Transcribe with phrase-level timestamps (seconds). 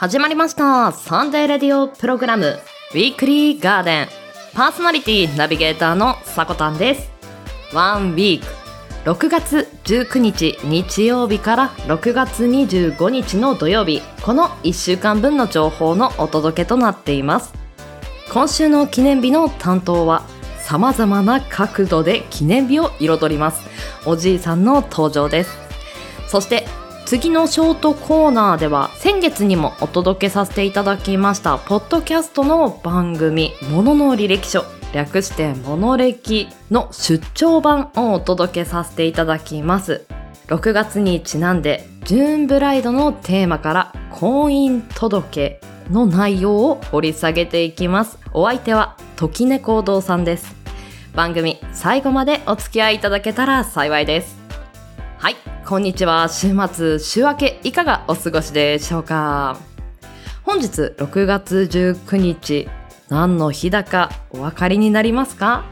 [0.00, 0.92] 始まりました。
[0.92, 2.56] サンデーレディオプログラム。
[2.92, 4.08] ウィークリーガーデン。
[4.54, 7.10] パーソナリティナビゲーターのさこたんです。
[7.74, 8.46] ワンウィーク。
[9.10, 14.00] 6月19日日曜日から6月25日の土曜日。
[14.22, 17.52] この1週間分の情報のお届けとなっています。
[18.32, 20.22] 今週の記念日の担当は
[20.60, 23.66] 様々な角度で記念日を彩ります。
[24.06, 25.50] おじいさんの登場です。
[26.28, 26.57] そして
[27.08, 34.62] 次のショートコーナーでは先月にもお届けさせていただきましたポッドキャストの番組「ものの履歴書」
[34.92, 40.04] 略して「モノ歴」の出張版をお届けさせていただきます。
[40.48, 48.18] 6月にちなんでジューンブライドのテーマから婚姻届の内容を掘り下げていきます。
[48.34, 50.54] お相手は時猫堂さんです。
[51.14, 54.36] 番組最後までお付き合いいただけたら幸いです。
[55.16, 55.47] はい。
[55.68, 56.30] こんにちは。
[56.30, 59.58] 週末週明けいかがお過ごしでしょうか？
[60.42, 62.70] 本日6月19日
[63.10, 65.66] 何の日だかお分かりになりますか？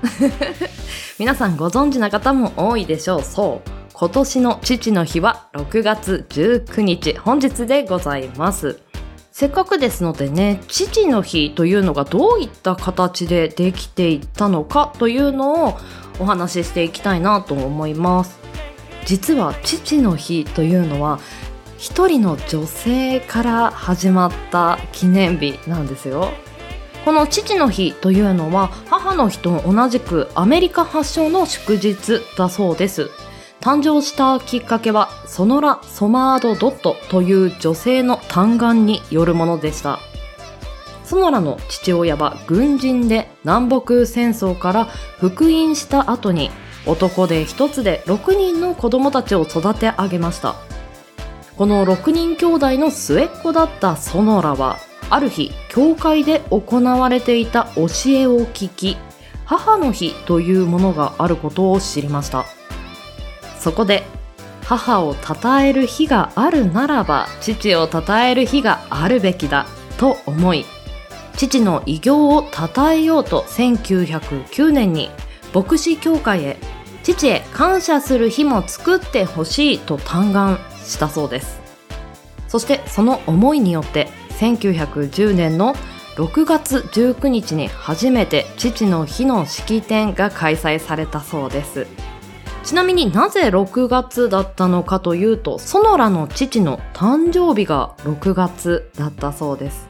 [1.18, 3.22] 皆さんご存知な方も多いでしょう。
[3.22, 8.78] そう今年の父の日は6月19日本日でございます。
[9.32, 15.78] せっかくですのでね父の日というのがどういった形でできていったのかというのを
[16.18, 18.44] お話ししていきたいなと思います。
[19.06, 21.20] 実は父の日というのは
[21.78, 26.32] 一人の女性から始まった記念日なんですよ。
[27.04, 33.10] この父の日というのは母の日と同じくアメリカ発祥の祝日だそうです。
[33.60, 40.00] 誕生したきっかけはソノラ・ソマード・ドットという女性の嘆願によるものでした。
[41.04, 44.84] ソノラの父親は軍人で南北戦争から
[45.20, 46.50] 復員した後に
[46.86, 50.54] 男で一つで6人の子供たちを育て上げました。
[51.56, 54.76] この6人兄弟の末っ子だったソノラは
[55.08, 58.96] ある日教会で行われていた教えを聞き
[59.44, 62.44] 母の日というものがあることを知りました。
[63.58, 64.04] そこで
[64.62, 69.66] 母を称える日があるならば父を称える日があるべきだ
[69.96, 70.64] と思い
[71.36, 75.10] 父の偉業を称えようと1909年に
[75.56, 76.58] 牧師協会へ
[77.02, 81.58] 父へ感謝する日も作ってほしいと嘆願したそうです。
[82.46, 84.08] そしてその思いによって
[84.38, 85.74] 1910年の
[86.16, 91.86] 6月19日に初めて父の日の式典が開催されたそうです。
[92.62, 99.88] ちなみになぜ6月だったのかというとソノラの父の誕生日が6月だったそうです。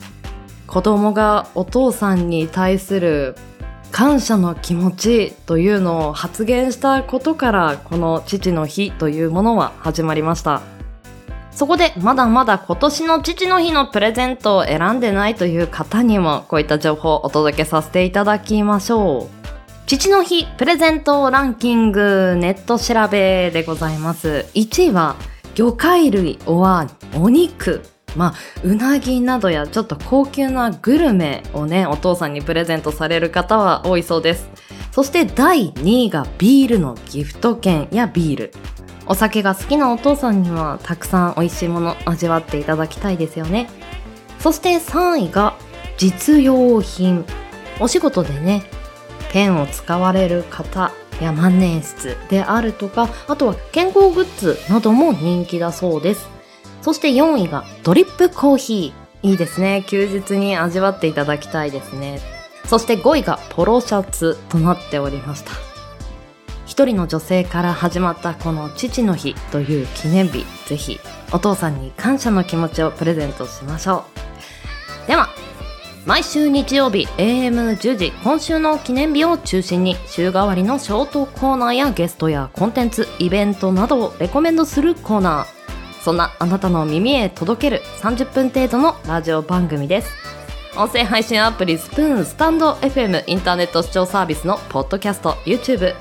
[0.69, 3.35] 子供がお父さんに対する
[3.97, 10.61] 感謝の気持ちというのを発言したことからこの父の日というものは始まりました。
[11.51, 19.87] そこでまだまだ今年の父の日のプレゼントを選んでないという方にもこういった情報をお届けさせていただきましょう。
[19.87, 24.45] 父の日プレゼントランキングネット調べでございます。
[24.53, 25.17] 1位は
[25.55, 27.96] 魚介類おはお肉。
[28.17, 28.35] まあ、
[28.65, 34.49] うなぎなどやちょっと高級なグルメをね、お父さんにプレゼントされる方は多いそうです。
[34.91, 38.53] そして第2位がビールのギフト券やビール。
[39.07, 43.69] お酒が好きなお父さんにはたくさん美味しいもの味わっていただきたいですよね。
[44.41, 45.55] そして3位が
[45.99, 47.25] 実用品。
[47.79, 48.63] お仕事でね、
[49.33, 56.36] ペンを使われる方や万年筆であるとか、あとは健康グッズなども人気だそうです。
[56.87, 59.29] そして4位がドリップコーヒー。
[59.29, 59.85] いいですね。
[59.89, 62.21] 休日に味わっていただきたいですね。
[62.67, 65.51] そして5位がポロシャツとなっておりました。
[66.65, 71.01] 一人の女性から始まったこの父の日という記念日、ぜひ
[71.33, 74.05] お父さんに感謝の気持ちをプレゼントしましょ
[75.05, 75.09] う。
[75.09, 75.29] では、
[76.05, 85.56] 毎週日曜日 AM10 時今週の記念日を中心に週替わりのショートコーナーやゲストやコンテンツイベントなどをレコメンドするコーナー
[86.07, 90.13] そんなあなたの耳へ届ける30分程度のラジオ番組です。
[90.77, 95.97] 音声配信アプリスプーンスタンド FM インターネット視聴サービスのポッドキャスト YouTube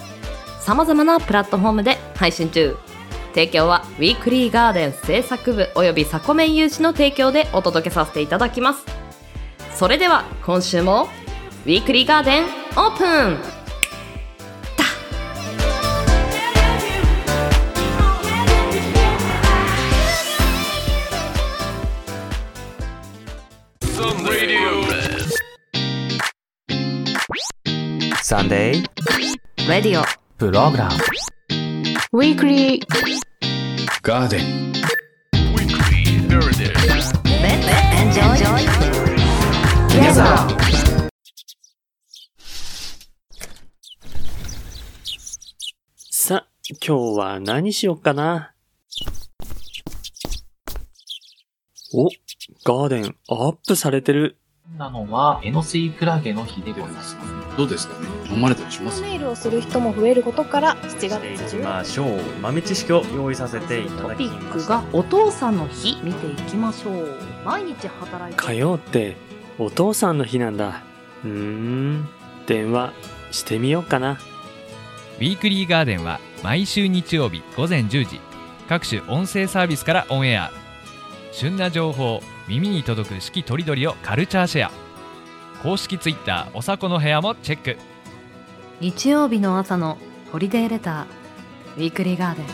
[0.59, 2.77] さまざまなプラットフォームで配信中。
[3.33, 8.85] 提供はウィークリーガーデン制作部およびサコメン有志の提供でお届けさせていただきます。
[9.73, 11.07] それでは今週も
[11.65, 13.64] ウィークリーガーデンオープン。
[28.27, 28.83] サンデー
[29.69, 30.03] レディオ
[30.39, 30.95] プログラム
[32.11, 32.85] ウィークリー
[34.01, 34.79] ガーデンベ
[38.01, 38.33] enjoy
[39.89, 40.25] together
[46.09, 46.47] さ、
[46.83, 48.55] 今日は何しよっかな？
[51.93, 52.09] お、
[52.65, 54.39] ガーデンアップされてる。
[54.73, 57.15] なのは、エノスイクラゲの日でございます。
[57.55, 58.07] どうですかね？
[58.29, 59.01] 飲まれたりします？
[59.01, 62.19] ネイルをする人も増えることから7月していき10ましょう。
[62.41, 66.01] 豆知識を用意させていただきトピックがお父さんの日。
[66.03, 67.17] 見ていきましょう。
[67.45, 68.43] 毎日働いて。
[68.43, 69.15] 火曜って
[69.59, 70.81] お父さんの日なんだ。
[71.23, 72.09] うーん、
[72.47, 72.91] 電話
[73.31, 74.19] してみようかな。
[75.19, 78.19] ウィークリーガーデンは毎週日曜日午前10時。
[78.67, 80.51] 各種音声サービスからオンエア。
[81.31, 84.71] 旬な情報耳に届く四季とりどりをカルチャーシェア。
[85.63, 87.77] 公式ツイッターおさこの部屋もチェック。
[88.81, 89.97] 日曜日の朝の
[90.31, 92.45] ホリデーレターウィークリーガーデン。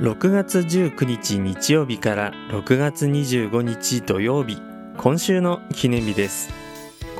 [0.00, 4.58] 6月19日日曜日から6月25日土曜日、
[4.96, 6.63] 今週の記念日です。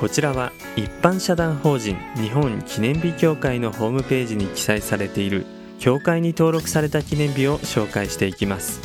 [0.05, 5.47] こちらは一般社団法人日本記念日協会のホームページに記載されている
[5.79, 8.83] 協会に登録された記念日を紹介していきます。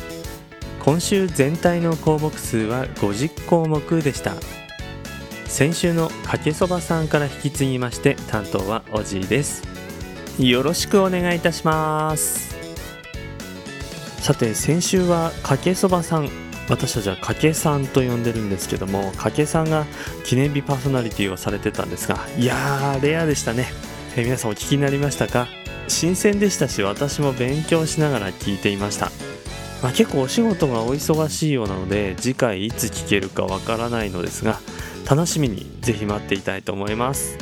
[0.79, 4.35] 今週全体の項目数は50項目でした。
[5.43, 9.63] 先週のかけそばさんから引き継ぎまして担当はおじいです。
[10.39, 12.55] よろしくお願いいたします。
[14.21, 16.29] さて先週はかけそばさん
[16.69, 19.85] 私たちはかけさんと呼んでるんですけどもかけさんが
[20.23, 23.67] 記念日パーソナリティをされてたんですがいやーレアでしたね。
[24.15, 25.47] えー皆さんお聞きになりましたか？
[25.87, 29.11] 新鮮でしたし私も勉強しながら聞いていました、
[29.81, 34.59] まあ、結構お仕事がお忙しいようなので次回いつ聞けるかわからないのですが
[35.09, 37.37] 楽しみにぜひ待っていたいと思います。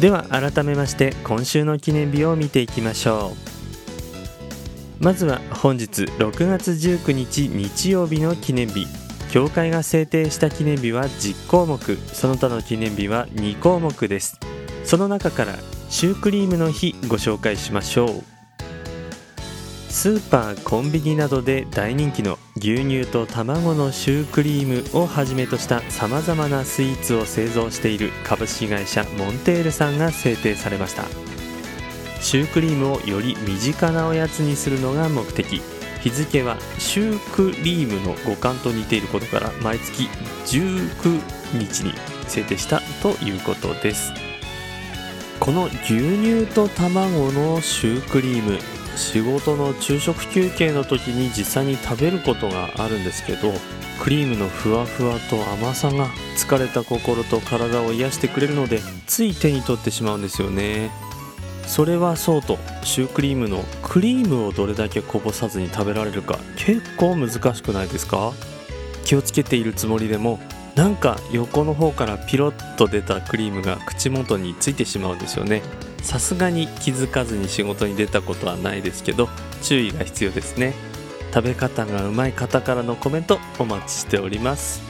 [0.00, 3.53] では改めまして今週の記念日を見ていきましょう。
[5.00, 8.86] まずは本日6月19日日曜日の記念日。
[9.30, 11.96] 協会が制定した記念日は10項目。
[12.12, 14.38] その他の記念日は2項目です。
[14.84, 15.54] その中から
[15.90, 18.22] シュークリームの日ご紹介しましょう。
[19.88, 31.33] スーパーコンビニなどで大人気の牛乳と卵のシュークリームをはじめとしたさまざまなスイーツを製造している株式会社モンテールさんが制定されました。
[32.24, 35.60] シュークリームをより身近なおやつにするのが目的。
[36.00, 40.08] 日付はシュークリームの五感と似ていることから毎月
[40.46, 41.20] 19
[41.58, 41.92] 日に
[42.26, 44.10] 制定したということです。
[45.38, 48.58] この牛乳と卵のシュークリーム
[48.96, 53.52] 仕事の昼食休憩の時に実際に食べることがあるんですけど
[54.02, 60.90] クリームのふわふわと甘さが疲れた心と体を癒してくれるのでつい手に取ってしまうんですよね。
[61.66, 62.58] それはそうと。
[62.82, 68.32] シュークリームのクリームをどれだけこぼさずに食べられるか結構難しくないですか？
[69.04, 70.38] 気をつけているつもりでも
[70.74, 75.62] なんか横の方からピロッと出たクリームが口元についてしまうんですよね。
[76.02, 79.28] さすがに気づかずに仕事に出たことはないですけど
[79.62, 80.74] 注意が必要ですね。
[81.32, 84.82] 食べ方がうまい方からのコメントお待ちしております。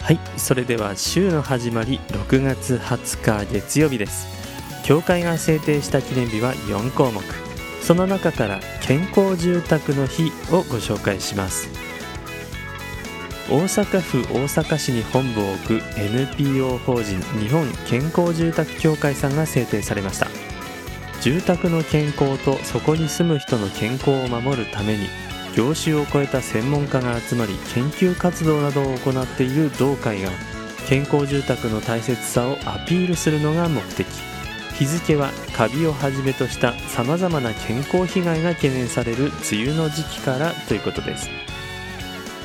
[0.00, 4.41] はいそれでは週の始まり6月20日月曜日です。
[4.84, 7.22] 協会が制定した記念日は4項目。
[7.82, 11.68] その中から健康住宅の日をご紹介します。
[13.50, 20.28] 大阪府大阪市に本部を置く NPO 法人日本健康住宅協会さんが制定されました。
[21.20, 25.06] 住宅の健康とそこに住む人の健康を守るために
[25.56, 30.30] 業種を超えた専門家が集まり研究活動などを行っている同会が
[30.88, 34.31] 健康住宅の大切さをアピールするのが目的。
[34.78, 41.28] 日付はカビをはじめとしたさまざまな健康被害が懸念される梅雨の時期からということです。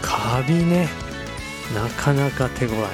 [0.02, 0.88] カビね。
[1.76, 2.88] なかなか手強い。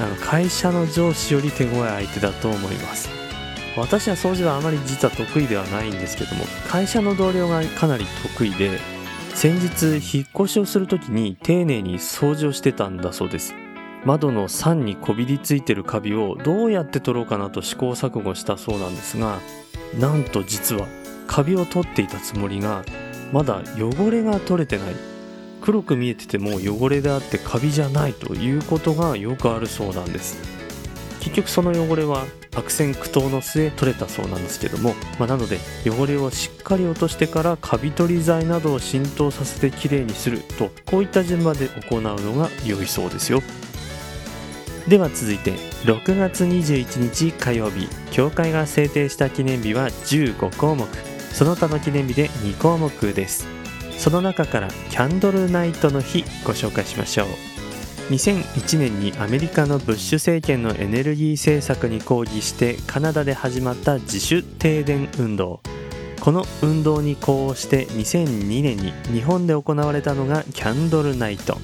[0.00, 3.08] あの会社の上司より手強い相手だと思います。
[3.76, 8.78] 私は掃除はあまり実は得意ではないんですけども会社の同僚がかなり得意で
[9.34, 13.54] 先日引っ越しをする時に丁寧に掃除をしてたんだそうです。
[14.04, 19.38] 窓の桟にこびりついてるカビをどうやって取ろうかなと試行錯誤したそうなんですが
[19.98, 20.86] なんと実は
[21.26, 22.84] カビを取っていたつもりが
[23.32, 25.12] まだ汚れが取れてない。
[25.62, 30.36] 黒く見えてても汚れであってカビじゃないということがよくあるそうなんです。
[31.20, 32.24] 結局その汚れは
[32.56, 43.40] 悪戦苦闘の末取れたそうなんですけども、まあ、なので汚れをしっかり落としてからカビ取り剤などを浸透させてきれいにするとこういった順番で行うのが良いそうですよ。
[44.88, 45.52] では続いて
[45.84, 47.88] 6月21日火曜日。
[48.10, 50.86] 教会が制定した記念日は15項目。
[51.32, 53.46] その他の記念日で2項目です。
[53.96, 57.26] その中からキャンドルナイトの日ご紹介しましょう。
[58.10, 65.60] 2001年にアメリカのブッシュ政権のエネルギー政策に抗議してカナダで始まった自主停電運動。
[66.20, 71.58] この運動に呼応して2002年に日本で行われたのがキャンドルナイト。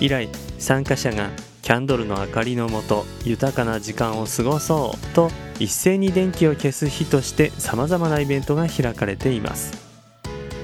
[0.00, 1.30] 以来参加者が
[1.62, 9.92] キャンドルの明かりのもと豊かな時間を過ごそうと一斉に電気を消す日としてさまざまなイベントが開かれています。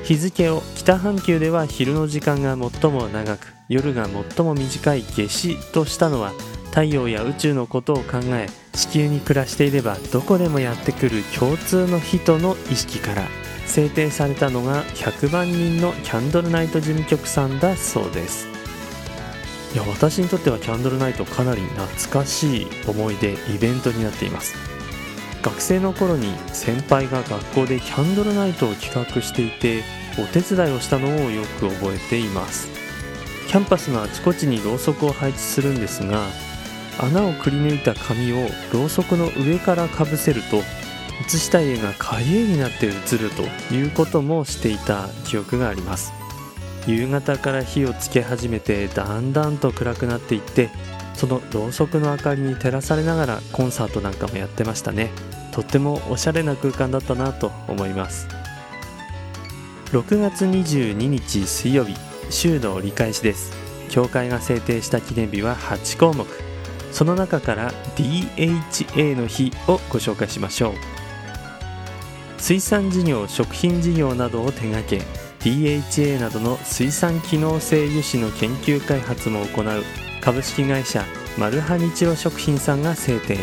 [0.08, 6.32] 日付を北半球では昼の時間が最も長く夜が最も短い夏至としたのは
[6.70, 13.28] 太陽や宇宙のことを考え地球に暮らしていればどこでもやってくる共通の日との意識から
[13.66, 18.57] 制定されたのが100万人のキャンドルナイト事務局さんだそうです。
[19.74, 24.54] いや私にとってはキャンドルナイトかなり懐かしい思い出イベントになっています。
[25.42, 29.82] 学生の頃に先輩が学校でキャンドルナイトを企画していて
[30.18, 32.68] お手伝いをしたのをよく覚えています。
[33.46, 36.26] キャンパスのあちこちにろうそくを配置するんですが
[36.98, 40.62] 穴をくり抜いた紙をろうそくの上からかぶせると
[41.22, 43.42] 写したい絵が影絵になって写ると
[43.74, 46.17] いうこともしていた記憶があります。
[46.88, 50.70] 夕方から火をつけ始めてだんだんと暗くなっていって
[51.12, 55.10] そのろうそくの明かりに照らされながらコンサートなんかもやってましたね。
[55.52, 58.28] とってもおしゃれな空間だったなと思います。
[59.90, 61.96] 6月22日水曜日
[62.30, 63.52] 週の折り返しです。
[63.90, 66.26] 教会が制定した記念日は8項目。
[66.92, 70.72] その中から DHA の日をご紹介しましょう。
[72.38, 75.02] 水産事業食品事業などを手掛け
[75.40, 79.84] DHA などの水産機能性油脂の研究開発も行う
[80.20, 81.04] 株式会社
[81.36, 83.36] マルハニチロ食品さんが制定。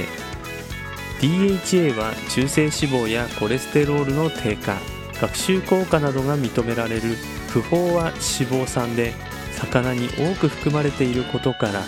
[1.22, 4.78] DHA は中性脂肪やコレステロールの低下
[5.22, 7.16] 学習効果などが認められる
[7.48, 9.14] 不飽和脂肪酸で
[9.54, 11.82] 魚に多く含まれていることから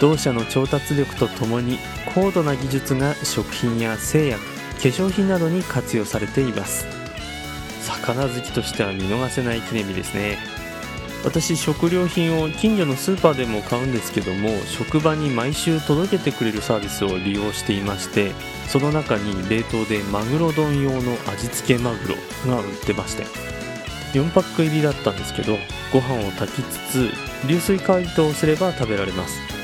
[0.00, 1.78] 同社の調達力とともに
[2.14, 7.03] 高度な技術が食品や製薬化粧品などに活用されています。
[7.84, 10.38] 魚好きとしては見逃せない記念日ですね。
[11.24, 18.32] 私食料品を近所のスーパーでも買うんですけども職場に毎週届けてくれるサービスを利用していまして
[18.68, 22.14] その中に冷凍でマグロ丼用の味付けマグロ
[22.46, 23.24] が売ってまして
[24.12, 25.56] 4パック入りだったんですけど
[25.94, 27.10] ご飯を炊きつつ
[27.48, 29.54] 流水解凍すれば食べられます。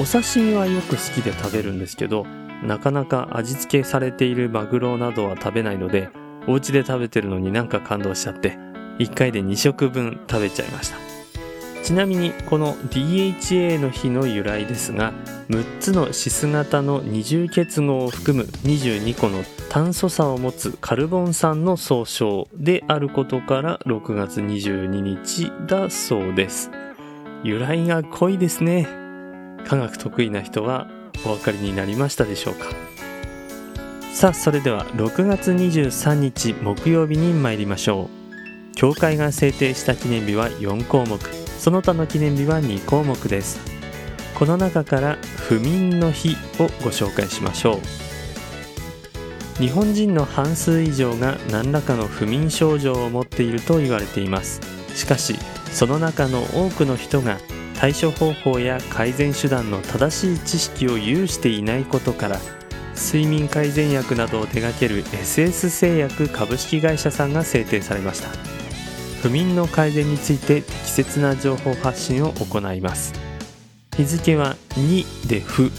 [0.00, 2.24] お刺身はよく好きで食べるんですけど
[2.62, 6.10] なかなか味付けされているマグロなどは食べないので
[6.48, 8.58] お家で食べてるのになんか感動しちゃって
[8.98, 10.96] 1回で2食分食べちゃいました。
[11.84, 15.12] ちなみにこの DHA の日の由来ですが
[15.48, 26.70] 6つのシス型の二重結合を含む22個の炭素差を持つカルボン酸の総称であることから6月22日だそうです。
[27.42, 28.86] 由来が濃いですね。
[29.66, 30.88] 科学得意な人は
[31.24, 32.66] お分かりになりましたでしょうか？
[34.12, 38.10] さあそれでは6月23日木曜日に参りましょ
[38.72, 38.74] う。
[38.74, 41.20] 教会が制定した記念日は4項目。
[41.58, 43.60] その他の記念日は2項目です。
[44.34, 47.78] この中から不眠の日をご紹介しましょう。
[49.60, 54.60] 日本人の半数以上が何らかの不眠症状を持っていると言われています。
[54.96, 55.36] しかし
[55.72, 57.38] その中の多くの人が
[57.78, 62.40] 対処方法や改善手段の正しい知識を有していないことから
[62.98, 68.28] 睡眠改善薬などを手掛ける SS 製薬株式会社さんが制定されました。
[69.22, 73.14] 不眠の改善について適切な情報発信を行います。
[73.96, 75.70] 日付は2で不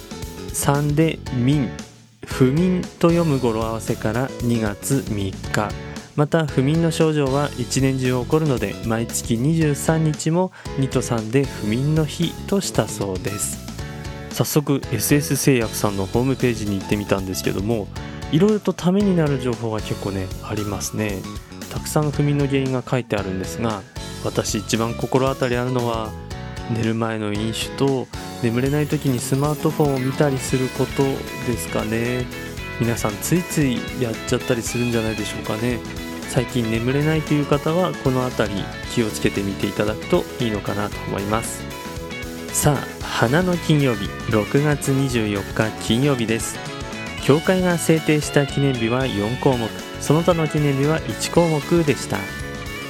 [0.54, 1.70] 3で眠
[2.26, 5.70] 不眠と読む語呂合わせから2月3日。
[6.16, 13.69] また不眠の症状は一年中起こるので毎月23日も2と3で不眠の日としたそうです。
[14.32, 17.88] 早速 SS 製薬さんのホームページに行ってみたんですけども
[18.32, 21.22] いろいろとためになる情報が結構ねありますね。
[21.72, 23.82] たくさん不眠の原因が書いてあるんですが
[24.24, 26.10] 私一番心当たりあるのは
[26.72, 28.08] 寝る前の飲酒と
[28.44, 31.04] 眠れない時にスマートフォンを見たりすること
[31.52, 32.26] ですかね。
[32.80, 35.80] 皆さんついついやっちゃったりするんじゃないでしょうかね。
[36.30, 41.79] 最近眠れないという方はこの辺り気をつけてみていただくといいのかなと思います。
[42.54, 46.58] さあ花の金曜日6月24日金曜日です。
[47.24, 49.70] 教会が制定した記念日は4項目
[50.02, 52.18] その他の記念日は1項目でした。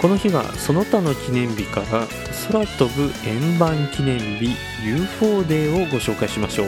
[0.02, 2.08] この日はその他の記念日から
[2.48, 6.68] 空飛ぶ円盤記念日 UFO デーをご紹介しましょう。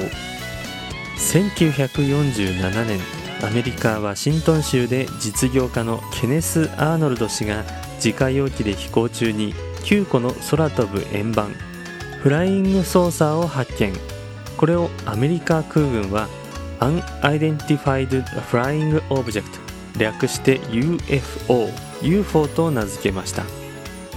[1.17, 3.00] 1947年
[3.41, 7.63] アメリカ・ワシントン州で実業家のケネス・アーノルド氏が
[7.95, 9.55] 自家用機で飛行中に
[9.86, 11.55] 9個の空飛ぶ円盤
[12.22, 13.92] フライングソーサーを発見。
[14.56, 16.30] これをアメリカ空軍は
[16.80, 19.44] Unidentified Flying Object
[19.98, 21.68] 略して UFO
[22.04, 23.44] UFO と名付けました。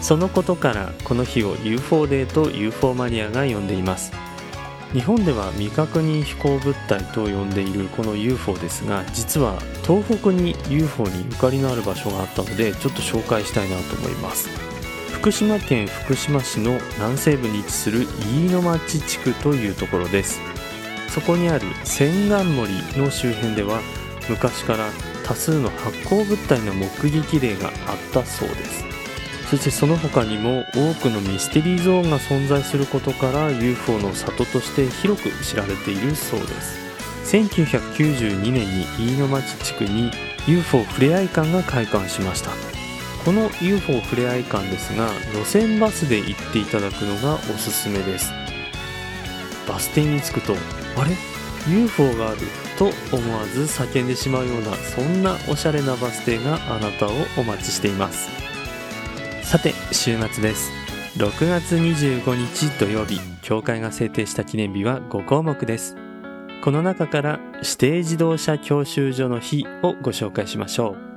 [0.02, 4.12] そのことからこの日を UFO デーと UFO マニアが呼んでいます。
[4.92, 14.73] 日本では未確認飛行物体と呼んでいるこの UFO ですが実は東北に UFO にゆかりのある場所があったのでちょっと紹介したいなと思います。
[15.24, 20.38] 福島県福島市の南西部に位置する飯野町地区というところです。
[21.08, 23.80] そこにある千貫森の周辺では
[24.28, 24.90] 昔から
[25.24, 27.74] 多数の発光物体の目撃例があっ
[28.12, 28.84] たそうです。
[29.48, 37.34] そしてその他にも多くのミステリーゾーンが存在することから UFO の里として広く知られているそうです。
[37.34, 40.10] 1992年に飯野町地区に
[40.46, 42.73] UFO ふれあい館が開館しました。
[43.24, 48.30] この UFO ふれあい館ですが路線バスで行っていただくのがおすすめです。
[49.66, 50.54] バス停に着くと
[50.96, 51.16] あれ
[51.66, 52.38] ？UFO がある
[52.78, 58.28] と思わず叫んでしまうようなそんなおしゃれなバス停があなたをお待ちしています。
[59.42, 60.70] さて週末です。
[61.16, 65.96] 6月25日土曜日教会が制定した記念日は5項目です。
[66.62, 71.13] この中から指定自動車教習所の日をご紹介しましょう。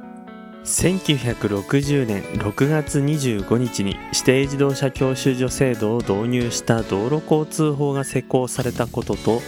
[0.67, 9.41] 1960年6月25日に指定自動車教習所制度を導入した道路交通法が施行されたことと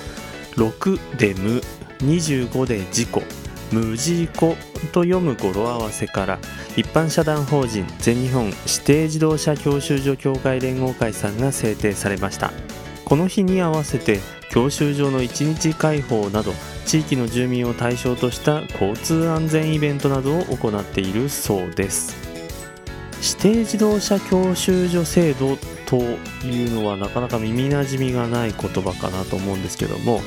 [0.56, 1.62] 6で無
[2.08, 3.22] 25で事故
[3.74, 4.56] 無事故
[4.94, 6.40] と読む語呂合わせから
[6.78, 12.52] 一般社団法人全日本指定自動車教習所協会連合会さんが制定されました。
[13.10, 14.20] この日に合わせて
[14.52, 16.54] 教習所の一日開放など
[16.86, 22.16] 地域の住民を対象とした交通安全イベントなどを行っているそうです。
[23.22, 25.98] 指定自動車教習所制度と
[26.46, 30.22] いうのはなかなか耳なじみがない言葉かなと思うんですけども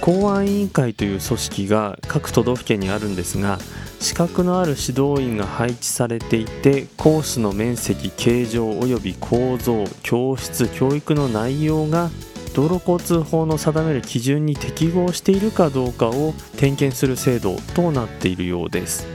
[0.00, 3.58] 公安委員会という組織が各都道府県にあるんですが
[4.04, 12.10] 資格のある指導員が配置されていてコースの面積形状及び構造教室教育の内容が
[12.54, 19.06] 道路交通法の定める基準に適合しているかどうかを点検する制度となっているようです。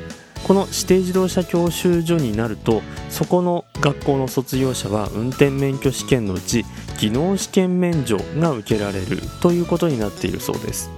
[0.48, 6.66] この指定自動車教習所になるとそこの学校の卒業者は運転免許試験のうち
[6.98, 10.90] 技能試験免除が受けられるということになっているそうです。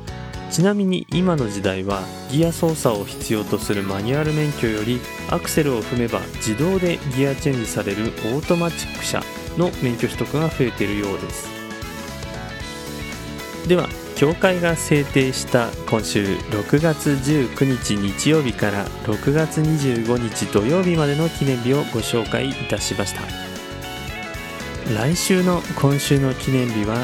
[0.52, 9.24] ちなみに今の時代はギア操作を必要とするマニュアル免許よりアクセルを踏めば自動でギアチェンジされるオートマチック車
[9.58, 11.50] の免許取得が増えているようです。
[13.68, 13.88] では
[14.18, 23.22] 協会が制定した今週6月19日日曜日から6月25日土曜日までの記念日をご紹介いたしました。
[24.94, 26.98] 来週の今週の記念日は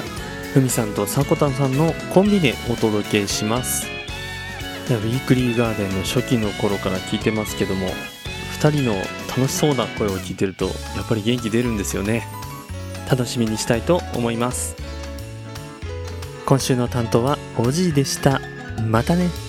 [0.57, 3.85] ふみさんとさこたんさんのコンビでお届けします。
[4.89, 7.85] ウィークリーガーデンの初期の頃から聞いてますけども
[8.59, 8.95] 2人の
[9.27, 10.71] 楽しそうな声を聞いてるとや
[11.03, 12.25] っぱり元気出るんですよね。
[13.07, 14.75] 楽しみにしたいと思います。
[16.47, 18.41] 今週の担当はおじいでした。
[18.89, 19.46] またね。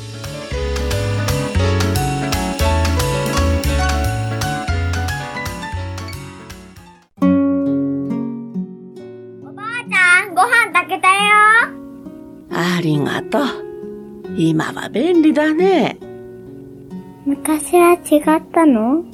[13.23, 13.43] とう。
[14.37, 15.99] 今は便利だね。
[17.27, 19.05] 昔は違ったの？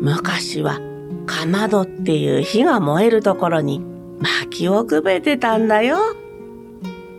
[0.00, 0.80] 昔は、
[1.26, 3.80] かまどっていう火が燃えるところに
[4.20, 5.98] 薪をくべてたんだよ。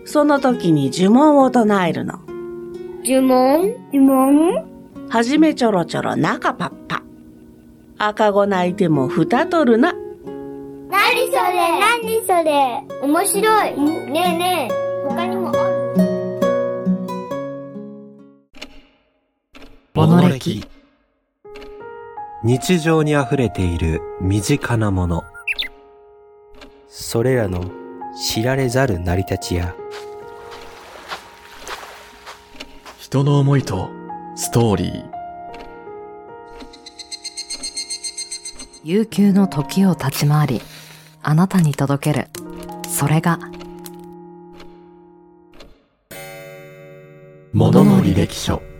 [0.05, 2.19] その時に呪文を唱えるの。
[3.03, 3.75] 呪文？
[3.93, 4.65] 呪文？
[5.09, 7.03] はじめちょろちょろ中パッパ。
[7.97, 9.93] 赤子泣いても蓋取るな。
[9.93, 11.79] なにそれ？
[11.79, 12.83] なにそれ？
[13.01, 13.79] 面白い。
[13.79, 15.50] ねえねえ、他にも
[22.43, 25.23] 日常にあふれている身近なもの。
[26.87, 27.69] それらの
[28.15, 29.75] 知られざる成り立ちや。
[32.97, 33.89] 人の思いと
[34.35, 35.09] ストーリー。
[38.83, 40.61] 悠久の時を立ち回り
[41.21, 42.27] あなたに届ける。
[42.89, 43.39] それが
[47.53, 48.70] ものの履歴書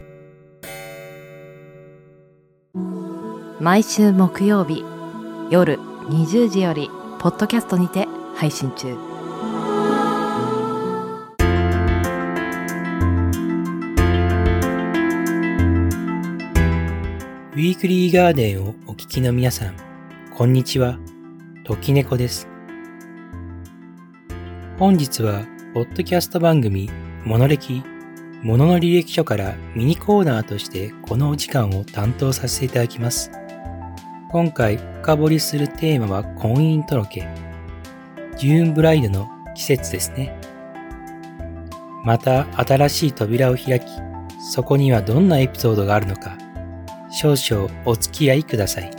[3.61, 4.83] 毎週木曜日
[5.51, 5.77] 夜
[6.09, 8.87] 20時よりポッドキャストにて配信中。
[8.87, 19.75] ウィークリーガーデンをお聞きの皆さん
[20.35, 20.97] こんにちは。
[21.63, 22.47] 時猫です。
[24.79, 25.45] 本日は
[25.75, 26.89] ポッドキャスト番組
[27.25, 27.83] モノレキ
[28.41, 33.29] ものの履歴書からミニコーナーとしてこのお時間を担当させていただきます。
[34.31, 37.27] 今回深掘りするテーマは婚姻届。
[38.37, 40.39] ジューンブライドの季節ですね。
[42.05, 43.85] また新しい扉を開き、
[44.39, 46.37] そこにはどんなエピソードがあるのか、
[47.11, 48.91] 少々お付き合いください。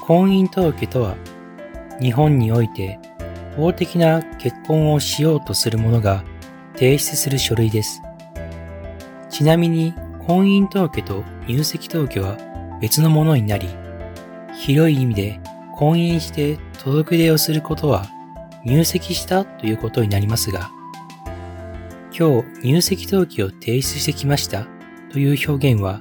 [0.00, 1.16] 婚姻届とは、
[2.00, 2.98] 日本において
[3.54, 6.24] 法的な結婚をしようとする者が
[6.72, 8.00] 提出する書類です。
[9.28, 9.92] ちなみに
[10.26, 12.36] 婚姻届と入籍届は
[12.80, 13.68] 別のものになり、
[14.56, 15.40] 広い意味で
[15.76, 18.06] 婚姻して届け出をすることは
[18.64, 20.70] 入籍したということになりますが、
[22.16, 24.66] 今日入籍届を提出してきました
[25.10, 26.00] という表現は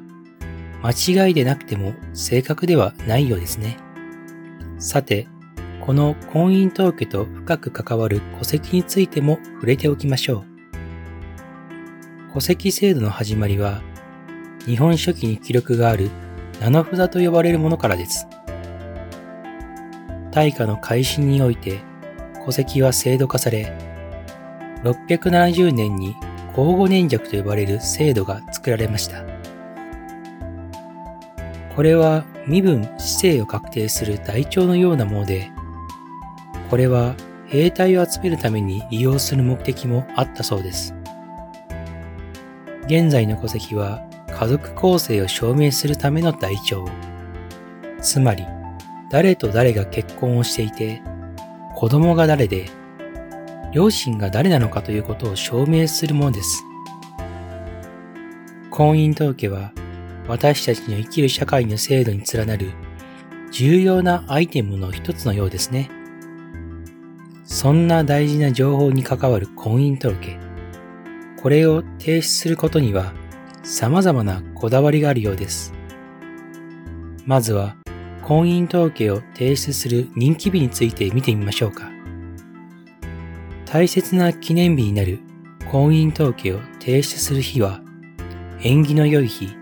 [0.84, 3.78] 間違いでなくても正確ではないようですね。
[4.80, 5.28] さて、
[5.82, 10.46] この婚姻届と深く関わる戸籍についても触れておきましょ
[12.30, 12.34] う。
[12.34, 13.82] 戸籍制度の始まりは、
[14.66, 16.10] 日本書紀に記録がある
[16.62, 18.28] 名の札と呼ばれるものからです。
[20.32, 21.82] 大化の改新において
[22.46, 23.78] 戸籍は制度化され、
[24.84, 26.16] 670年に
[26.56, 29.24] 交互年弱と呼ばれる制度が作られました。
[31.76, 35.52] これは身分、死生を確定する台帳のようなもので、
[36.70, 37.16] これは
[37.48, 40.94] 兵隊を集めるために利用する目的もあったそうです。
[42.86, 44.06] 現在の戸籍は
[44.44, 46.86] 家族構成を証明するための台帳。
[48.02, 48.46] つまり、
[49.10, 51.02] 誰と誰が結婚をしていて、
[51.76, 52.66] 子供が誰で、
[53.72, 56.62] 両親が誰なのかということを証明するものです。
[58.70, 59.72] 婚姻届は
[60.28, 62.72] 私たちの生きる社会の制度に連なる
[63.50, 65.90] 重要なアイテムの一つのようですね。
[67.46, 70.38] そんな大事な情報に関わる婚姻届。
[71.42, 73.14] これを提出することには
[73.64, 75.74] 様々なこだわりがあるようです。
[77.26, 77.78] まずは
[78.22, 81.90] 婚姻届を提出する人気日について見てみましょうか。
[83.66, 85.20] 大切な記念日になる
[85.72, 87.82] 婚姻届を提出する日は
[88.62, 89.56] 縁起の良い日、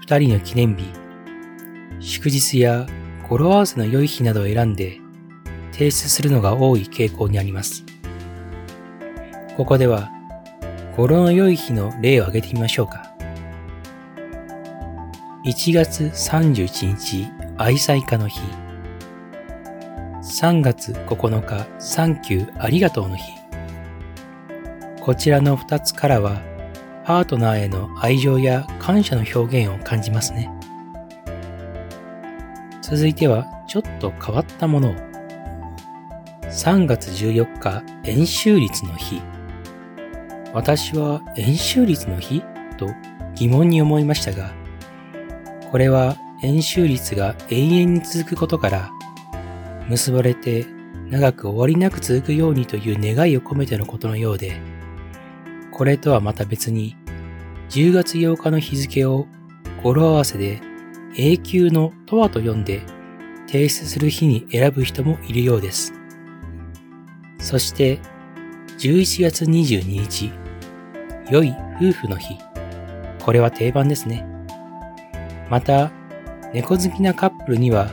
[0.00, 0.84] 二人の記念日、
[2.00, 2.86] 祝日や
[3.28, 5.00] 語呂合わせの良い日などを選んで
[5.72, 7.84] 提出するのが多い傾向にあります。
[9.56, 10.10] ここでは
[10.96, 13.05] 語呂の良い日の例を挙げてみましょうか。
[15.46, 18.40] 1月31日、愛妻家の日。
[20.20, 23.22] 3月9日、サンキューありがとうの日。
[25.00, 26.42] こちらの2つからは、
[27.04, 30.50] パートナーへの愛情や感謝の表現を感じますね。
[32.82, 34.94] 続いては、ちょっと変わったものを。
[36.42, 39.22] 3月14日、円周率の日。
[40.52, 42.42] 私は円周率の日？
[42.76, 42.88] と
[43.36, 44.50] 疑問に思いましたが、
[45.70, 48.90] これは円周率が永遠に続くことから、
[49.88, 50.66] 結ばれて
[51.10, 54.60] 長く終わりなく続くようにという願いを込めてのことのようで、
[55.72, 56.96] これとはまた別に、
[57.70, 59.26] 10月8日の日付を
[59.82, 60.60] 語呂合わせで
[61.16, 62.82] 永久のとはと読んで
[63.46, 65.92] 提出する日に選ぶ人もいるようです。
[67.38, 68.00] そして、
[68.78, 70.32] 11月22日、
[71.30, 72.36] 良い夫婦の日。
[73.20, 74.35] これは定番ですね。
[75.48, 75.90] また、
[76.52, 77.90] 猫好きなカップルには、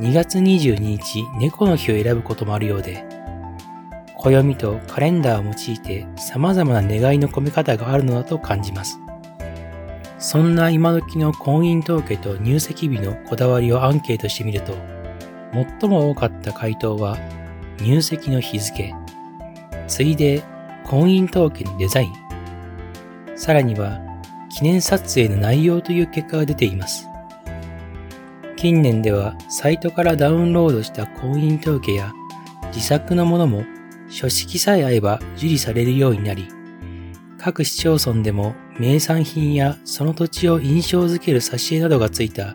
[0.00, 3.04] 2月22日猫の日を選ぶこともあるようで、
[4.16, 8.98] 暦とカレンダーを用いて様々な願いの込め方があるのだと感じます。
[10.18, 14.74] そんな今時の婚姻届と入籍日のこだわりをアンケートしてみると、
[15.80, 17.18] 最も多かった回答は
[17.80, 18.94] 入籍の日付、
[19.88, 20.42] 次いで
[20.84, 22.12] 婚姻届のデザイン、
[23.36, 24.00] さらには
[24.54, 27.08] 記念撮影の内容という結果が出ています。
[28.56, 32.12] 近年ではサイトからダウンロードした婚姻届や
[32.66, 33.64] 自作のものも
[34.08, 36.48] 書式さえ合えば受理されるようになり、
[37.38, 42.54] 各市町村でも名産品やその土地を印象づける挿絵などがついた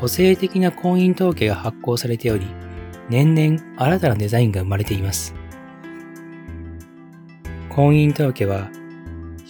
[0.00, 2.46] 個性的な婚姻届が発行されており、
[3.10, 5.34] 年々新たなデザインが生まれています。
[7.68, 8.70] 婚姻届は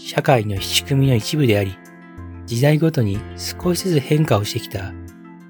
[0.00, 1.76] 社会の仕組みの一部であり、
[2.46, 4.92] 時代ごとに少しずつ変化をしてきた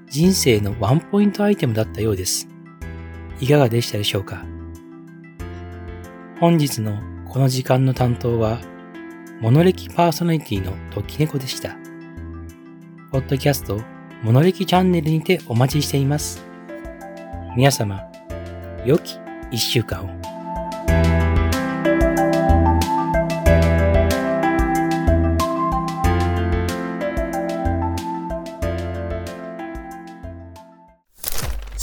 [0.09, 2.47] 人生のワンポイントアイテムだったようです。
[3.39, 4.43] いかがでしたでしょうか？
[6.39, 8.59] 本日のこの時間の担当は、
[9.39, 11.77] モノレキパーソナリティのトキネコでした。
[13.11, 13.79] ポッドキャスト、
[14.23, 16.43] モノレキチャンネルにてお待ちしています。
[17.55, 18.01] 皆様、
[18.83, 19.19] 良き
[19.51, 20.18] 一週間を。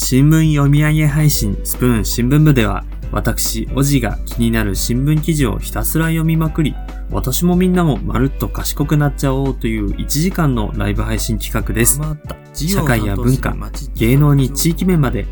[0.09, 6.77] 新聞読み上げ配信スプーン新聞部では、私、おじが気になる新聞記事をひたすら読みまくり、
[7.11, 12.01] 私もみんなもまるっと賢くなっちゃおうという1時間のライブ配信企画です。
[12.55, 13.57] 社会や文化、
[13.97, 15.27] 芸能に地域面まで、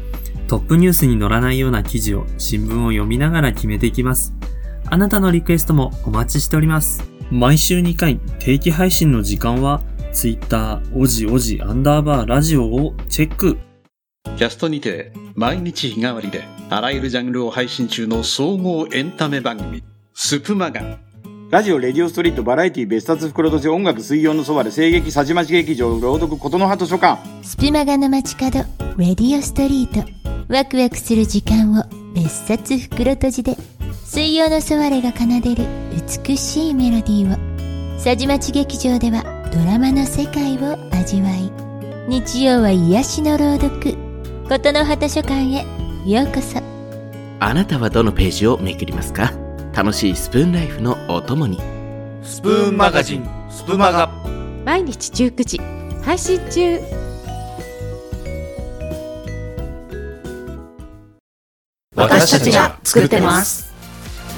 [0.49, 4.35] トップニュースに載らないような記事を新聞を読みながら決めていきます。
[4.87, 7.09] あなたのリクエストもお待ちしております。
[7.31, 9.83] 毎週2回定期配信の時間は、
[10.13, 13.57] Twitter、おじおじアンダーバーラジオをチェック。
[14.37, 20.99] キャストにて毎日日替わりであらゆるジャンルを配信中の総合エンタメ番組スプマガ
[21.51, 27.23] ラジオ、レディオストリート、バラエティ、別冊袋とじ、音楽、水曜のそばで、声劇、さじまち劇場、朗読、ことの葉図書館。
[27.45, 28.65] スプマガの街角、
[28.97, 30.05] レディオストリート。
[30.49, 33.57] ワクワクする時間を別冊袋閉じで。
[34.05, 35.65] 水曜のソワレが奏でる
[36.27, 38.01] 美しいメロディーを。
[38.01, 41.53] さじまち劇場ではドラマの世界を味わい。
[42.09, 44.04] 日曜は癒しの朗読。
[44.49, 45.65] ことの葉図書館へ
[46.05, 46.61] ようこそ。
[47.41, 49.33] あなたはどのページをめくりますか？
[49.73, 51.59] 楽しいスプーンライフのお供に。
[52.23, 54.07] スプーンマガジン、スプマガ。
[54.67, 55.59] 毎日19時、
[56.05, 56.79] 配信中。
[61.97, 63.74] 私たちが作ってます。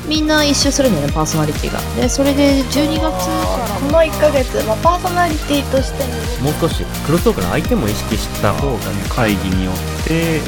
[0.08, 1.80] みんな一周するんだよね、パーソナリティが。
[2.00, 3.10] で、それで12月か
[3.58, 3.76] ら。
[3.76, 6.04] この1ヶ月、まあ、パーソナリティとして
[6.42, 10.40] もう少しクロストークの相手も意識した方がね会議によって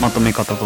[0.00, 0.64] まとめ方と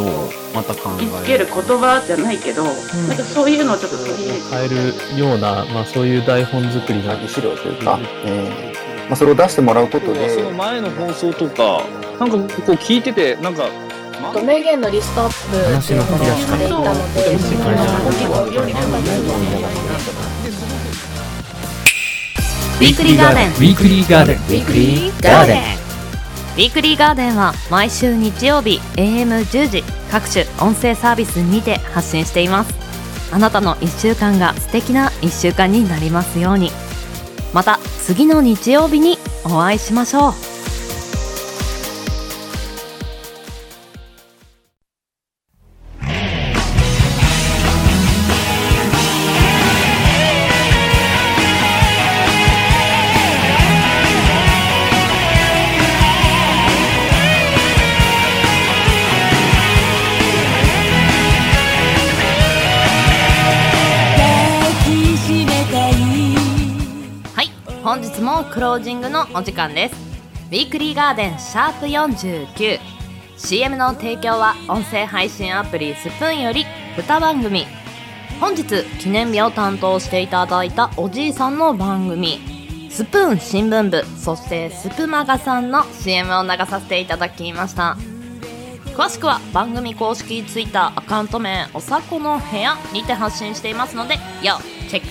[0.54, 2.74] また考えつける言葉じゃないけど、なん
[3.16, 4.40] かそういうのをちょっと取り入れて。
[4.50, 4.68] 変え
[5.14, 10.28] るような、まあ、そういう台本作りの資料というか、えーまあ、それを出してもらうことで。
[10.28, 11.82] その前の放送とか
[12.18, 13.64] なんかこう聞いててなんか
[14.42, 17.60] 名言のリストアップっていうのをしていたので、その
[22.80, 23.48] ウィークリーガーデン。
[23.48, 24.36] ウィークリーガーデン。
[24.36, 25.58] ウィークリーガーデン。
[25.58, 32.74] ウィークリーガーデンは毎週日曜日 AM10 時各種音声サービスにて発信しています。
[33.32, 36.70] あなたの1週間が素敵な1週間になりますように。
[37.52, 40.49] また次の日曜日にお会いしましょう
[69.32, 69.94] お時間です。
[70.48, 76.66] ウィークリーガーデンシャープ 49CM の提供は音声配信アプリスプーンより
[76.96, 77.64] 2番組。
[78.40, 78.64] 本日
[78.98, 82.40] 記念日を担当していただいたおじいさんの番組。
[82.90, 87.96] スプーン新聞部そしてスプマガさんの CM を流させていただきました。
[88.96, 94.56] 詳しくは番組公式 Twitter アカウント名おさこの部屋にて発信していますので要
[94.88, 95.06] チェック。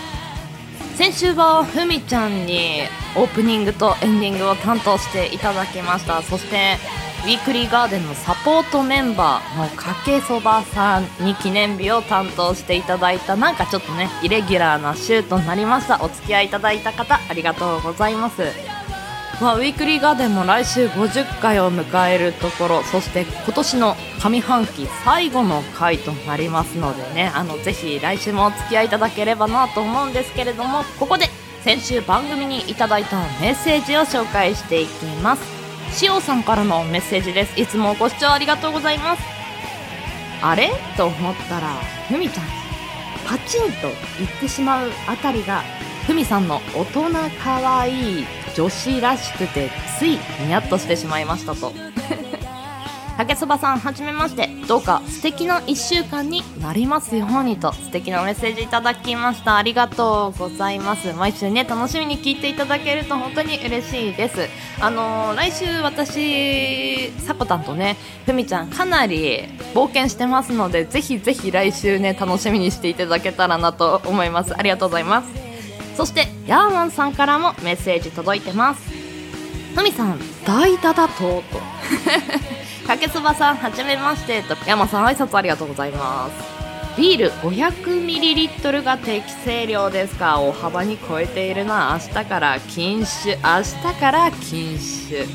[0.97, 2.81] 先週はふみちゃんに
[3.15, 6.21] オープニングとエンディングを担当していただきました。
[6.21, 6.75] そして
[7.23, 16.03] ウィークリーガーデンのサポートメンバーのかけそばさんに記念日を担当していただいたなんかちょっとねイレギュラーな週となりました。
[16.03, 18.43] お付き合いいただいた方ありがとうございます。
[19.41, 31.27] まあ、ウィークリーガーデンも来週50回を迎えるところそして今年の上半期最後の回となりますのでねあのぜひ来週もお付き合いいただければなと思うんですけれどもここで
[31.61, 35.56] 先週番組にいただいたメッセージを紹介していきます。
[35.97, 37.59] しおさんからのメッセージです。
[37.59, 39.23] いつもご視聴ありがとうございます。
[40.43, 40.69] あれ？
[40.95, 41.69] と思ったら
[42.07, 42.45] ふみちゃん。
[43.25, 43.87] パチンと
[44.19, 45.63] 言ってしまうあたりが
[46.05, 47.11] ふみさんの大人
[47.43, 51.73] かわいい女子らしくてついニヤッとしてしまいましたと。
[53.27, 54.47] かけそばさんはじめまして。
[54.69, 59.57] どうか素敵な1週間になりますようにと素敵なメッセージいただきました。
[59.57, 61.11] ありがとうございます。
[61.11, 64.47] 毎週ね楽しみに聞いていただけると本当に嬉しいです。
[64.79, 74.57] あのー、来週私さこたんとねふみちゃんかなり冒険してますのでぜひぜひ来週ね楽しみにしていただけたらなと思います。
[74.57, 75.27] ありがとうございます。
[75.97, 78.89] そしてヤーマンさんからもメッセージ届いてます。
[79.75, 81.61] ふみさん代打だとと
[82.87, 86.57] かけつばさんはじめましてとヤーマンさん挨拶ありがとうございます。
[86.97, 90.39] ビール 500ml が適正量ですか？
[90.39, 91.99] 大幅に超えているな。
[92.01, 93.35] 明日から禁酒。
[93.35, 95.25] 明日から禁酒。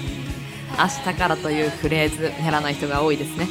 [0.79, 3.47] 明日からというフレーズやらない人が多いですね。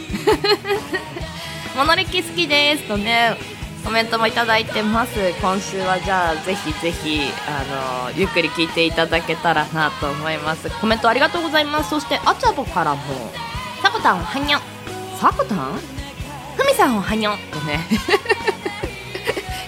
[1.78, 3.38] モノレキ好きですとね
[3.86, 5.14] コメントもいただいてます。
[5.42, 10.70] 今週はじゃあぜひぜひあのゆっくり聞いていただけたらなと思います。
[10.82, 11.92] コメントありがとうございます。
[11.92, 13.02] そしてあちゃぼからも。
[14.02, 14.60] さこたんおはにょ
[15.20, 15.74] さこたん？
[16.58, 17.82] ふみさんおはにょとね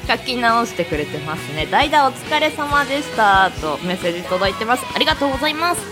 [0.07, 1.67] 書き直してくれてますね。
[1.67, 4.83] 代打お疲れ様でしたとメッセージ届いてます。
[4.95, 5.83] ありがとうございます。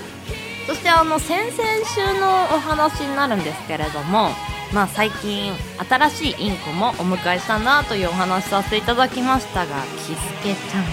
[0.66, 4.32] そしてあの先々週のお話になるんですけれども
[4.74, 5.54] まあ最近
[5.88, 10.86] 新しいインコもお迎えしたなというお話させていただきましたがキスケちゃん。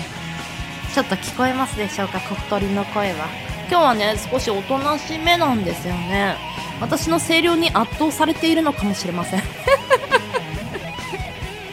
[0.93, 2.21] ちょっと聞こえますでしょうか？
[2.21, 3.27] 小太りの声は。
[3.71, 6.37] 今日はね少しおとなしめなんですよね
[6.81, 9.43] 私の声量に圧倒されているのかもしれません。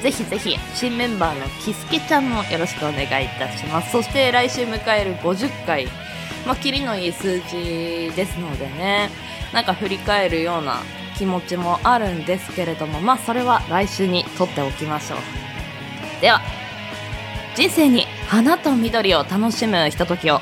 [0.01, 3.91] ぜひぜひ新メンバーのキスケちゃんもよろしくお願いいたします。
[3.91, 5.87] そして来週迎える50回
[6.45, 9.09] まあ、キリのいい数字ですのでね。
[9.51, 10.81] なんか振り返るような
[11.17, 13.01] 気持ちもあるんですけれども。
[13.01, 15.19] まあそれは来週にとっておきましょう。
[16.21, 16.41] では
[17.55, 20.39] 人生に花と緑を楽しむひとときを。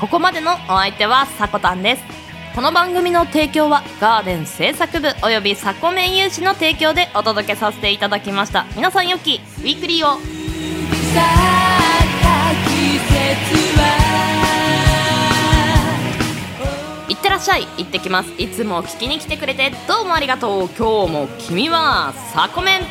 [0.00, 2.25] ここまでのお相手はさこたんです。
[2.56, 8.64] この番組の提供はガーデン製作部およびサコメン有志の提供でお届けさせていただきました。
[8.74, 10.18] 皆さんよきウィークリーを。
[17.10, 17.66] いってらっしゃい。
[17.76, 18.30] 行ってきます。
[18.38, 20.68] いつも聞きに来てくれてどうもありがとう。
[20.70, 22.80] 今日も君はサコメン。
[22.80, 22.86] だ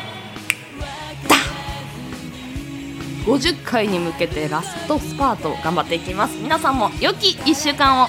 [3.24, 6.36] 50回に向けてラストスパート頑張っていきます。
[6.40, 8.06] 皆さんも良き1週間を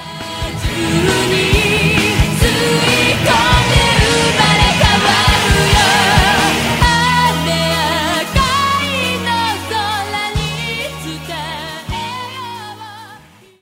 [2.68, 3.32] い込
[3.70, 3.76] め
[4.52, 4.57] る